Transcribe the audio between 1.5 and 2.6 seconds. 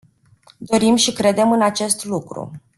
în acest lucru.